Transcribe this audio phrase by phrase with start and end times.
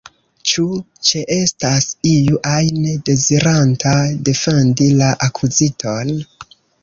[0.51, 0.63] Ĉu
[1.09, 3.93] ĉeestas iu ajn deziranta
[4.31, 6.15] defendi la akuziton?